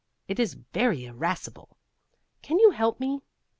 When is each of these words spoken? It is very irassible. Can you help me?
It 0.27 0.39
is 0.39 0.55
very 0.55 1.05
irassible. 1.05 1.77
Can 2.41 2.57
you 2.57 2.71
help 2.71 2.99
me? 2.99 3.21